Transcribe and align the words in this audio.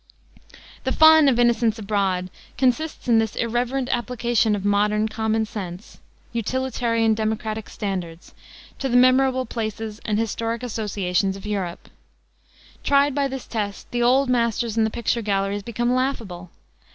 The 0.83 0.91
fun 0.91 1.29
of 1.29 1.37
Innocents 1.37 1.77
Abroad 1.77 2.31
consists 2.57 3.07
in 3.07 3.19
this 3.19 3.35
irreverent 3.35 3.87
application 3.89 4.55
of 4.55 4.65
modern, 4.65 5.07
common 5.07 5.45
sense, 5.45 5.99
utilitarian, 6.33 7.13
democratic 7.13 7.69
standards 7.69 8.33
to 8.79 8.89
the 8.89 8.97
memorable 8.97 9.45
places 9.45 9.99
and 10.03 10.17
historic 10.17 10.63
associations 10.63 11.35
of 11.37 11.45
Europe. 11.45 11.87
Tried 12.83 13.13
by 13.13 13.27
this 13.27 13.45
test 13.45 13.91
the 13.91 14.01
Old 14.01 14.27
Masters 14.27 14.75
in 14.75 14.85
the 14.85 14.89
picture 14.89 15.21
galleries 15.21 15.61
become 15.61 15.93
laughable. 15.93 16.49